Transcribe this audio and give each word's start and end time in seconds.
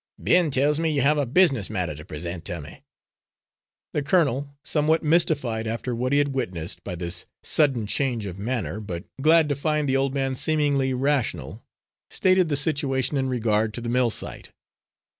"Ben 0.17 0.49
tells 0.49 0.79
me 0.79 0.89
you 0.91 1.01
have 1.01 1.19
a 1.19 1.27
business 1.27 1.69
matter 1.69 1.93
to 1.93 2.03
present 2.03 2.43
to 2.45 2.59
me?" 2.59 2.81
The 3.93 4.01
colonel, 4.01 4.57
somewhat 4.63 5.03
mystified, 5.03 5.67
after 5.67 5.93
what 5.95 6.11
he 6.11 6.17
had 6.17 6.29
witnessed, 6.29 6.83
by 6.83 6.95
this 6.95 7.27
sudden 7.43 7.85
change 7.85 8.25
of 8.25 8.39
manner, 8.39 8.79
but 8.81 9.03
glad 9.21 9.47
to 9.49 9.55
find 9.55 9.87
the 9.87 9.97
old 9.97 10.15
man 10.15 10.35
seemingly 10.35 10.91
rational, 10.95 11.63
stated 12.09 12.49
the 12.49 12.57
situation 12.57 13.15
in 13.15 13.29
regard 13.29 13.75
to 13.75 13.81
the 13.81 13.89
mill 13.89 14.09
site. 14.09 14.51